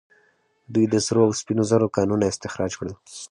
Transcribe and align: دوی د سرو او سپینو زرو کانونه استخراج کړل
دوی 0.73 0.85
د 0.89 0.95
سرو 1.05 1.21
او 1.27 1.31
سپینو 1.39 1.63
زرو 1.71 1.87
کانونه 1.97 2.23
استخراج 2.27 2.71
کړل 2.79 2.93